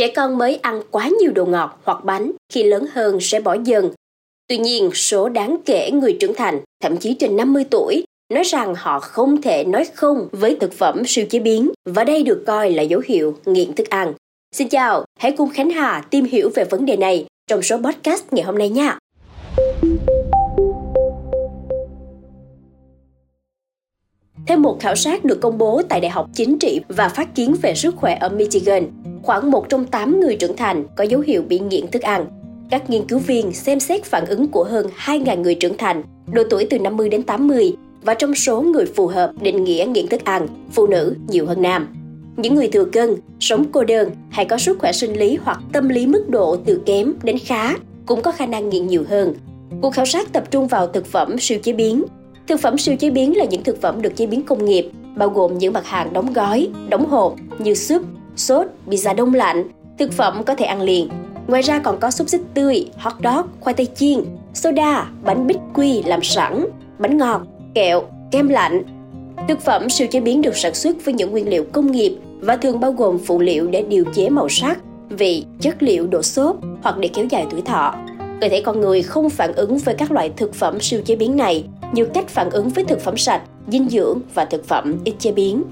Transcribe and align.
trẻ 0.00 0.08
con 0.08 0.38
mới 0.38 0.56
ăn 0.56 0.82
quá 0.90 1.10
nhiều 1.20 1.32
đồ 1.32 1.46
ngọt 1.46 1.80
hoặc 1.84 2.04
bánh 2.04 2.32
khi 2.52 2.62
lớn 2.62 2.86
hơn 2.92 3.18
sẽ 3.20 3.40
bỏ 3.40 3.56
dần. 3.64 3.90
Tuy 4.48 4.58
nhiên, 4.58 4.90
số 4.94 5.28
đáng 5.28 5.56
kể 5.64 5.90
người 5.90 6.16
trưởng 6.20 6.34
thành, 6.34 6.60
thậm 6.82 6.96
chí 6.96 7.14
trên 7.14 7.36
50 7.36 7.64
tuổi, 7.70 8.04
nói 8.32 8.44
rằng 8.44 8.74
họ 8.76 9.00
không 9.00 9.42
thể 9.42 9.64
nói 9.64 9.84
không 9.94 10.28
với 10.32 10.56
thực 10.60 10.72
phẩm 10.72 11.02
siêu 11.06 11.26
chế 11.30 11.38
biến 11.38 11.70
và 11.88 12.04
đây 12.04 12.22
được 12.22 12.44
coi 12.46 12.70
là 12.70 12.82
dấu 12.82 13.00
hiệu 13.06 13.34
nghiện 13.46 13.72
thức 13.72 13.90
ăn. 13.90 14.12
Xin 14.54 14.68
chào, 14.68 15.04
hãy 15.18 15.32
cùng 15.32 15.50
Khánh 15.50 15.70
Hà 15.70 16.04
tìm 16.10 16.24
hiểu 16.24 16.50
về 16.54 16.64
vấn 16.64 16.86
đề 16.86 16.96
này 16.96 17.26
trong 17.46 17.62
số 17.62 17.76
podcast 17.76 18.24
ngày 18.30 18.44
hôm 18.44 18.58
nay 18.58 18.68
nha. 18.68 18.98
Theo 24.50 24.58
một 24.58 24.80
khảo 24.80 24.94
sát 24.94 25.24
được 25.24 25.40
công 25.40 25.58
bố 25.58 25.82
tại 25.88 26.00
Đại 26.00 26.10
học 26.10 26.30
Chính 26.34 26.58
trị 26.58 26.80
và 26.88 27.08
Phát 27.08 27.34
kiến 27.34 27.56
về 27.62 27.74
sức 27.74 27.96
khỏe 27.96 28.16
ở 28.20 28.28
Michigan, 28.28 28.86
khoảng 29.22 29.50
một 29.50 29.68
trong 29.68 29.84
8 29.84 30.20
người 30.20 30.36
trưởng 30.36 30.56
thành 30.56 30.86
có 30.96 31.04
dấu 31.04 31.20
hiệu 31.20 31.42
bị 31.42 31.58
nghiện 31.58 31.86
thức 31.90 32.02
ăn. 32.02 32.26
Các 32.70 32.90
nghiên 32.90 33.06
cứu 33.06 33.18
viên 33.18 33.52
xem 33.52 33.80
xét 33.80 34.04
phản 34.04 34.26
ứng 34.26 34.48
của 34.48 34.64
hơn 34.64 34.86
2.000 35.06 35.40
người 35.40 35.54
trưởng 35.54 35.76
thành, 35.76 36.02
độ 36.32 36.42
tuổi 36.50 36.66
từ 36.70 36.78
50 36.78 37.08
đến 37.08 37.22
80 37.22 37.72
và 38.02 38.14
trong 38.14 38.34
số 38.34 38.62
người 38.62 38.86
phù 38.86 39.06
hợp 39.06 39.32
định 39.40 39.64
nghĩa 39.64 39.86
nghiện 39.90 40.08
thức 40.08 40.24
ăn, 40.24 40.46
phụ 40.72 40.86
nữ 40.86 41.16
nhiều 41.28 41.46
hơn 41.46 41.62
nam. 41.62 41.88
Những 42.36 42.54
người 42.54 42.68
thừa 42.68 42.84
cân, 42.84 43.16
sống 43.40 43.64
cô 43.72 43.84
đơn 43.84 44.10
hay 44.30 44.44
có 44.44 44.58
sức 44.58 44.78
khỏe 44.78 44.92
sinh 44.92 45.18
lý 45.18 45.38
hoặc 45.42 45.60
tâm 45.72 45.88
lý 45.88 46.06
mức 46.06 46.28
độ 46.28 46.56
từ 46.64 46.82
kém 46.86 47.14
đến 47.22 47.38
khá 47.38 47.74
cũng 48.06 48.22
có 48.22 48.32
khả 48.32 48.46
năng 48.46 48.68
nghiện 48.68 48.86
nhiều 48.86 49.04
hơn. 49.08 49.34
Cuộc 49.82 49.90
khảo 49.90 50.06
sát 50.06 50.32
tập 50.32 50.50
trung 50.50 50.66
vào 50.66 50.86
thực 50.86 51.06
phẩm 51.06 51.36
siêu 51.38 51.58
chế 51.62 51.72
biến. 51.72 52.04
Thực 52.50 52.60
phẩm 52.60 52.78
siêu 52.78 52.96
chế 52.96 53.10
biến 53.10 53.36
là 53.36 53.44
những 53.44 53.64
thực 53.64 53.80
phẩm 53.80 54.02
được 54.02 54.16
chế 54.16 54.26
biến 54.26 54.42
công 54.42 54.64
nghiệp, 54.64 54.90
bao 55.16 55.28
gồm 55.28 55.58
những 55.58 55.72
mặt 55.72 55.86
hàng 55.86 56.12
đóng 56.12 56.32
gói, 56.32 56.68
đóng 56.88 57.06
hộp 57.06 57.34
như 57.58 57.74
súp, 57.74 58.02
sốt, 58.36 58.66
pizza 58.86 59.14
đông 59.14 59.34
lạnh, 59.34 59.70
thực 59.98 60.12
phẩm 60.12 60.42
có 60.46 60.54
thể 60.54 60.64
ăn 60.64 60.82
liền. 60.82 61.08
Ngoài 61.46 61.62
ra 61.62 61.78
còn 61.78 62.00
có 62.00 62.10
xúc 62.10 62.28
xích 62.28 62.40
tươi, 62.54 62.86
hot 62.96 63.12
dog, 63.24 63.46
khoai 63.60 63.74
tây 63.74 63.86
chiên, 63.94 64.24
soda, 64.54 65.10
bánh 65.24 65.46
bích 65.46 65.56
quy 65.74 66.02
làm 66.02 66.22
sẵn, 66.22 66.66
bánh 66.98 67.16
ngọt, 67.16 67.42
kẹo, 67.74 68.02
kem 68.30 68.48
lạnh. 68.48 68.82
Thực 69.48 69.60
phẩm 69.60 69.90
siêu 69.90 70.08
chế 70.10 70.20
biến 70.20 70.42
được 70.42 70.56
sản 70.56 70.74
xuất 70.74 71.04
với 71.04 71.14
những 71.14 71.30
nguyên 71.30 71.48
liệu 71.48 71.64
công 71.72 71.92
nghiệp 71.92 72.16
và 72.40 72.56
thường 72.56 72.80
bao 72.80 72.92
gồm 72.92 73.18
phụ 73.18 73.40
liệu 73.40 73.66
để 73.66 73.82
điều 73.82 74.04
chế 74.14 74.28
màu 74.28 74.48
sắc, 74.48 74.78
vị, 75.10 75.44
chất 75.60 75.82
liệu 75.82 76.06
độ 76.06 76.22
xốp 76.22 76.56
hoặc 76.82 76.98
để 76.98 77.08
kéo 77.14 77.24
dài 77.24 77.46
tuổi 77.50 77.60
thọ. 77.62 77.94
Cơ 78.40 78.48
thể 78.48 78.60
con 78.60 78.80
người 78.80 79.02
không 79.02 79.30
phản 79.30 79.52
ứng 79.52 79.78
với 79.78 79.94
các 79.94 80.12
loại 80.12 80.30
thực 80.36 80.54
phẩm 80.54 80.80
siêu 80.80 81.02
chế 81.04 81.16
biến 81.16 81.36
này 81.36 81.64
nhiều 81.92 82.06
cách 82.14 82.28
phản 82.28 82.50
ứng 82.50 82.68
với 82.68 82.84
thực 82.84 83.00
phẩm 83.00 83.16
sạch, 83.16 83.42
dinh 83.68 83.88
dưỡng 83.88 84.20
và 84.34 84.44
thực 84.44 84.64
phẩm 84.64 84.96
ít 85.04 85.14
chế 85.18 85.32
biến. 85.32 85.62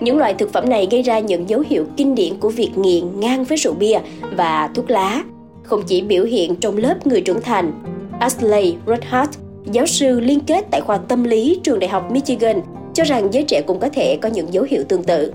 Những 0.00 0.18
loại 0.18 0.34
thực 0.34 0.52
phẩm 0.52 0.68
này 0.68 0.88
gây 0.90 1.02
ra 1.02 1.18
những 1.18 1.48
dấu 1.48 1.62
hiệu 1.68 1.84
kinh 1.96 2.14
điển 2.14 2.38
của 2.40 2.48
việc 2.48 2.70
nghiện 2.76 3.20
ngang 3.20 3.44
với 3.44 3.58
rượu 3.58 3.74
bia 3.74 3.98
và 4.36 4.70
thuốc 4.74 4.90
lá, 4.90 5.24
không 5.62 5.82
chỉ 5.86 6.00
biểu 6.02 6.24
hiện 6.24 6.56
trong 6.56 6.76
lớp 6.76 7.06
người 7.06 7.20
trưởng 7.20 7.40
thành. 7.42 7.72
Ashley 8.20 8.76
Rothart, 8.86 9.30
giáo 9.72 9.86
sư 9.86 10.20
liên 10.20 10.40
kết 10.40 10.64
tại 10.70 10.80
khoa 10.80 10.96
tâm 10.96 11.24
lý 11.24 11.60
trường 11.62 11.78
đại 11.78 11.90
học 11.90 12.12
Michigan, 12.12 12.60
cho 12.94 13.04
rằng 13.04 13.32
giới 13.32 13.44
trẻ 13.44 13.62
cũng 13.66 13.80
có 13.80 13.88
thể 13.88 14.18
có 14.22 14.28
những 14.28 14.52
dấu 14.52 14.64
hiệu 14.64 14.84
tương 14.88 15.02
tự. 15.02 15.32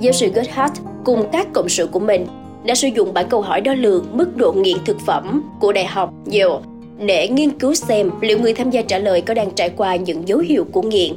Giáo 0.00 0.12
sư 0.12 0.28
Gerhardt 0.34 0.80
cùng 1.04 1.28
các 1.32 1.48
cộng 1.52 1.68
sự 1.68 1.86
của 1.86 2.00
mình 2.00 2.26
đã 2.64 2.74
sử 2.74 2.88
dụng 2.88 3.14
bản 3.14 3.26
câu 3.28 3.40
hỏi 3.40 3.60
đo 3.60 3.74
lường 3.74 4.06
mức 4.12 4.36
độ 4.36 4.52
nghiện 4.52 4.76
thực 4.84 5.00
phẩm 5.06 5.42
của 5.60 5.72
Đại 5.72 5.86
học 5.86 6.12
Yale 6.32 6.69
để 7.00 7.28
nghiên 7.28 7.50
cứu 7.50 7.74
xem 7.74 8.10
liệu 8.20 8.38
người 8.38 8.52
tham 8.52 8.70
gia 8.70 8.82
trả 8.82 8.98
lời 8.98 9.20
có 9.20 9.34
đang 9.34 9.50
trải 9.50 9.70
qua 9.70 9.96
những 9.96 10.28
dấu 10.28 10.38
hiệu 10.38 10.64
của 10.72 10.82
nghiện. 10.82 11.12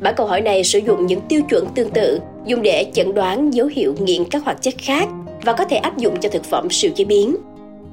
Bản 0.00 0.14
câu 0.16 0.26
hỏi 0.26 0.40
này 0.40 0.64
sử 0.64 0.78
dụng 0.78 1.06
những 1.06 1.20
tiêu 1.28 1.42
chuẩn 1.50 1.66
tương 1.74 1.90
tự 1.90 2.20
dùng 2.46 2.62
để 2.62 2.86
chẩn 2.92 3.14
đoán 3.14 3.54
dấu 3.54 3.66
hiệu 3.66 3.94
nghiện 4.00 4.24
các 4.24 4.44
hoạt 4.44 4.62
chất 4.62 4.74
khác 4.78 5.08
và 5.44 5.52
có 5.52 5.64
thể 5.64 5.76
áp 5.76 5.98
dụng 5.98 6.20
cho 6.20 6.28
thực 6.28 6.44
phẩm 6.44 6.70
siêu 6.70 6.90
chế 6.94 7.04
biến. 7.04 7.36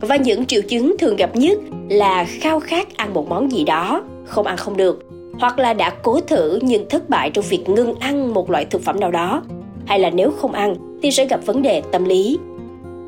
Và 0.02 0.16
những 0.16 0.46
triệu 0.46 0.62
chứng 0.62 0.96
thường 1.00 1.16
gặp 1.16 1.36
nhất 1.36 1.60
là 1.90 2.26
khao 2.30 2.60
khát 2.60 2.98
ăn 2.98 3.14
một 3.14 3.30
món 3.30 3.52
gì 3.52 3.64
đó, 3.64 4.04
không 4.26 4.46
ăn 4.46 4.58
không 4.58 4.78
được, 4.78 5.04
hoặc 5.40 5.60
là 5.60 5.74
đã 5.74 5.90
cố 5.90 6.20
thử 6.20 6.60
nhưng 6.62 6.90
thất 6.90 7.10
bại 7.10 7.30
trong 7.30 7.46
việc 7.50 7.70
ngưng 7.70 7.96
ăn 8.00 8.34
một 8.34 8.50
loại 8.50 8.66
thực 8.66 8.82
phẩm 8.82 9.00
nào 9.00 9.12
đó, 9.12 9.44
hay 9.86 10.00
là 10.00 10.10
nếu 10.10 10.32
không 10.32 10.52
ăn 10.52 10.76
thì 11.04 11.12
sẽ 11.12 11.26
gặp 11.26 11.46
vấn 11.46 11.62
đề 11.62 11.82
tâm 11.92 12.06
lý. 12.06 12.38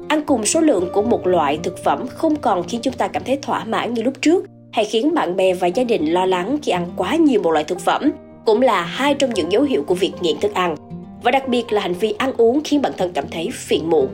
Ăn 0.08 0.22
cùng 0.26 0.46
số 0.46 0.62
lượng 0.62 0.90
của 0.94 1.02
một 1.02 1.28
loại 1.28 1.60
thực 1.64 1.84
phẩm 1.84 2.08
không 2.08 2.36
còn 2.36 2.64
khiến 2.64 2.82
chúng 2.84 2.94
ta 2.94 3.08
cảm 3.08 3.24
thấy 3.24 3.38
thỏa 3.42 3.64
mãn 3.64 3.94
như 3.94 4.04
lúc 4.04 4.14
trước 4.22 4.46
hay 4.72 4.86
khiến 4.86 5.14
bạn 5.16 5.36
bè 5.36 5.54
và 5.54 5.68
gia 5.68 5.84
đình 5.84 6.06
lo 6.14 6.26
lắng 6.26 6.58
khi 6.64 6.72
ăn 6.72 6.88
quá 6.98 7.16
nhiều 7.16 7.42
một 7.42 7.52
loại 7.52 7.64
thực 7.64 7.80
phẩm 7.80 8.12
cũng 8.46 8.62
là 8.62 8.82
hai 8.82 9.14
trong 9.14 9.34
những 9.34 9.52
dấu 9.52 9.64
hiệu 9.64 9.84
của 9.88 9.96
việc 9.96 10.12
nghiện 10.22 10.40
thức 10.40 10.54
ăn 10.54 10.76
và 11.24 11.32
đặc 11.32 11.48
biệt 11.48 11.72
là 11.72 11.82
hành 11.82 11.94
vi 11.94 12.14
ăn 12.18 12.34
uống 12.38 12.62
khiến 12.64 12.82
bản 12.82 12.92
thân 12.98 13.12
cảm 13.14 13.26
thấy 13.32 13.50
phiền 13.54 13.90
muộn. 13.90 14.08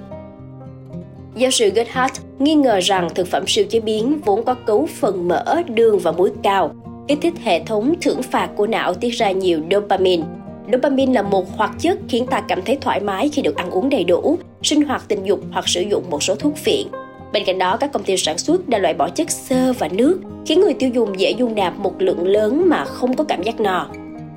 Giáo 1.36 1.52
sư 1.52 1.72
Goodhart 1.76 2.14
nghi 2.40 2.56
ngờ 2.56 2.80
rằng 2.84 3.08
thực 3.16 3.28
phẩm 3.28 3.44
siêu 3.48 3.66
chế 3.70 3.80
biến 3.80 4.20
vốn 4.26 4.46
có 4.46 4.54
cấu 4.54 4.88
phần 5.00 5.28
mỡ, 5.28 5.62
đường 5.68 6.00
và 6.00 6.12
muối 6.12 6.32
cao, 6.44 6.76
kích 7.08 7.20
thích 7.22 7.34
hệ 7.44 7.60
thống 7.60 7.94
thưởng 8.02 8.22
phạt 8.22 8.50
của 8.56 8.68
não 8.68 8.94
tiết 8.94 9.10
ra 9.10 9.32
nhiều 9.32 9.62
dopamine. 9.72 10.24
Dopamine 10.72 11.14
là 11.14 11.22
một 11.22 11.58
hoạt 11.58 11.72
chất 11.80 11.98
khiến 12.10 12.28
ta 12.28 12.42
cảm 12.42 12.62
thấy 12.62 12.78
thoải 12.82 13.00
mái 13.00 13.30
khi 13.30 13.42
được 13.42 13.56
ăn 13.56 13.70
uống 13.70 13.90
đầy 13.90 14.04
đủ, 14.04 14.38
sinh 14.64 14.82
hoạt 14.82 15.04
tình 15.08 15.26
dục 15.26 15.40
hoặc 15.52 15.68
sử 15.68 15.82
dụng 15.82 16.04
một 16.10 16.24
số 16.24 16.36
thuốc 16.36 16.58
phiện. 16.58 16.88
Bên 17.34 17.44
cạnh 17.46 17.58
đó, 17.58 17.78
các 17.78 17.92
công 17.94 18.04
ty 18.04 18.18
sản 18.18 18.38
xuất 18.38 18.70
đã 18.70 18.78
loại 18.78 18.94
bỏ 18.94 19.10
chất 19.10 19.32
xơ 19.32 19.74
và 19.74 19.88
nước, 19.88 20.20
khiến 20.46 20.62
người 20.62 20.74
tiêu 20.74 20.90
dùng 20.90 21.20
dễ 21.20 21.32
dung 21.32 21.56
nạp 21.56 21.80
một 21.80 21.94
lượng 22.00 22.28
lớn 22.28 22.70
mà 22.70 22.86
không 22.86 23.14
có 23.14 23.24
cảm 23.24 23.44
giác 23.44 23.60
no. 23.60 23.88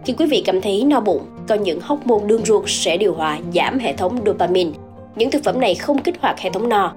Khi 0.05 0.13
quý 0.13 0.27
vị 0.27 0.43
cảm 0.47 0.61
thấy 0.61 0.85
no 0.85 1.01
bụng, 1.01 1.23
có 1.49 1.55
những 1.55 1.81
hóc 1.81 2.07
môn 2.07 2.21
đương 2.27 2.45
ruột 2.45 2.65
sẽ 2.67 2.97
điều 2.97 3.15
hòa 3.15 3.39
giảm 3.55 3.79
hệ 3.79 3.93
thống 3.93 4.19
dopamine. 4.27 4.71
Những 5.17 5.31
thực 5.31 5.45
phẩm 5.45 5.61
này 5.61 5.75
không 5.75 6.03
kích 6.03 6.15
hoạt 6.21 6.41
hệ 6.41 6.51
thống 6.51 6.69
no, 6.69 6.95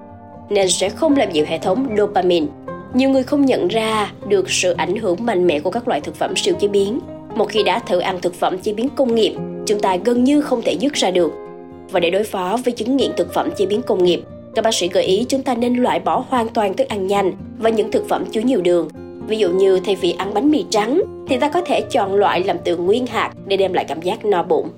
nên 0.50 0.70
sẽ 0.70 0.88
không 0.88 1.16
làm 1.16 1.32
dịu 1.32 1.44
hệ 1.48 1.58
thống 1.58 1.88
dopamine. 1.98 2.46
Nhiều 2.94 3.10
người 3.10 3.22
không 3.22 3.46
nhận 3.46 3.68
ra 3.68 4.12
được 4.28 4.50
sự 4.50 4.72
ảnh 4.72 4.96
hưởng 4.96 5.16
mạnh 5.20 5.46
mẽ 5.46 5.60
của 5.60 5.70
các 5.70 5.88
loại 5.88 6.00
thực 6.00 6.14
phẩm 6.14 6.36
siêu 6.36 6.54
chế 6.60 6.68
biến. 6.68 7.00
Một 7.34 7.48
khi 7.48 7.62
đã 7.62 7.78
thử 7.78 7.98
ăn 7.98 8.20
thực 8.20 8.34
phẩm 8.34 8.58
chế 8.58 8.72
biến 8.72 8.88
công 8.96 9.14
nghiệp, 9.14 9.34
chúng 9.66 9.80
ta 9.80 9.96
gần 10.04 10.24
như 10.24 10.40
không 10.40 10.62
thể 10.62 10.72
dứt 10.72 10.92
ra 10.92 11.10
được. 11.10 11.32
Và 11.90 12.00
để 12.00 12.10
đối 12.10 12.24
phó 12.24 12.58
với 12.64 12.72
chứng 12.72 12.96
nghiện 12.96 13.10
thực 13.16 13.34
phẩm 13.34 13.48
chế 13.56 13.66
biến 13.66 13.82
công 13.82 14.04
nghiệp, 14.04 14.22
các 14.54 14.64
bác 14.64 14.74
sĩ 14.74 14.88
gợi 14.88 15.04
ý 15.04 15.26
chúng 15.28 15.42
ta 15.42 15.54
nên 15.54 15.76
loại 15.76 16.00
bỏ 16.00 16.24
hoàn 16.28 16.48
toàn 16.48 16.74
thức 16.74 16.88
ăn 16.88 17.06
nhanh 17.06 17.32
và 17.58 17.70
những 17.70 17.90
thực 17.90 18.08
phẩm 18.08 18.24
chứa 18.30 18.40
nhiều 18.40 18.60
đường. 18.60 18.88
Ví 19.26 19.38
dụ 19.38 19.48
như 19.48 19.80
thay 19.84 19.96
vì 19.96 20.12
ăn 20.12 20.34
bánh 20.34 20.50
mì 20.50 20.64
trắng 20.70 21.02
thì 21.28 21.36
ta 21.36 21.48
có 21.48 21.60
thể 21.60 21.80
chọn 21.80 22.14
loại 22.14 22.44
làm 22.44 22.56
từ 22.64 22.76
nguyên 22.76 23.06
hạt 23.06 23.32
để 23.46 23.56
đem 23.56 23.72
lại 23.72 23.84
cảm 23.84 24.02
giác 24.02 24.24
no 24.24 24.42
bụng. 24.42 24.68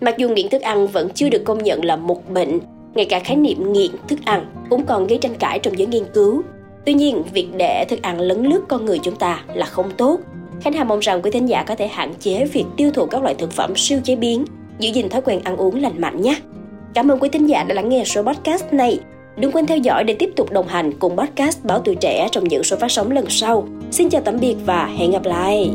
Mặc 0.00 0.14
dù 0.18 0.28
nghiện 0.28 0.48
thức 0.48 0.62
ăn 0.62 0.86
vẫn 0.86 1.08
chưa 1.14 1.28
được 1.28 1.44
công 1.44 1.62
nhận 1.62 1.84
là 1.84 1.96
một 1.96 2.30
bệnh, 2.30 2.58
ngay 2.94 3.04
cả 3.04 3.18
khái 3.18 3.36
niệm 3.36 3.72
nghiện 3.72 3.90
thức 4.08 4.18
ăn 4.24 4.46
cũng 4.70 4.86
còn 4.86 5.06
gây 5.06 5.18
tranh 5.18 5.34
cãi 5.34 5.58
trong 5.58 5.78
giới 5.78 5.86
nghiên 5.86 6.04
cứu. 6.14 6.42
Tuy 6.86 6.94
nhiên, 6.94 7.22
việc 7.32 7.48
để 7.56 7.84
thức 7.88 8.02
ăn 8.02 8.20
lấn 8.20 8.42
lướt 8.42 8.60
con 8.68 8.84
người 8.84 8.98
chúng 9.02 9.16
ta 9.16 9.44
là 9.54 9.66
không 9.66 9.90
tốt. 9.96 10.18
Khánh 10.60 10.72
Hà 10.72 10.84
mong 10.84 11.00
rằng 11.00 11.22
quý 11.22 11.30
thính 11.30 11.48
giả 11.48 11.62
có 11.62 11.74
thể 11.74 11.86
hạn 11.86 12.14
chế 12.20 12.44
việc 12.44 12.64
tiêu 12.76 12.90
thụ 12.94 13.06
các 13.06 13.22
loại 13.22 13.34
thực 13.34 13.52
phẩm 13.52 13.72
siêu 13.76 14.00
chế 14.04 14.16
biến, 14.16 14.44
giữ 14.78 14.90
gìn 14.90 15.08
thói 15.08 15.22
quen 15.22 15.40
ăn 15.44 15.56
uống 15.56 15.80
lành 15.82 16.00
mạnh 16.00 16.22
nhé. 16.22 16.36
Cảm 16.94 17.08
ơn 17.08 17.18
quý 17.18 17.28
thính 17.28 17.46
giả 17.46 17.64
đã 17.64 17.74
lắng 17.74 17.88
nghe 17.88 18.04
số 18.04 18.22
podcast 18.22 18.72
này. 18.72 18.98
Đừng 19.36 19.52
quên 19.52 19.66
theo 19.66 19.78
dõi 19.78 20.04
để 20.04 20.14
tiếp 20.14 20.30
tục 20.36 20.52
đồng 20.52 20.68
hành 20.68 20.98
cùng 20.98 21.16
podcast 21.16 21.64
Báo 21.64 21.78
Tuổi 21.78 21.94
Trẻ 21.94 22.28
trong 22.32 22.44
những 22.48 22.64
số 22.64 22.76
phát 22.76 22.90
sóng 22.90 23.10
lần 23.10 23.24
sau. 23.28 23.68
Xin 23.90 24.08
chào 24.08 24.20
tạm 24.20 24.40
biệt 24.40 24.56
và 24.66 24.86
hẹn 24.98 25.10
gặp 25.10 25.24
lại! 25.24 25.70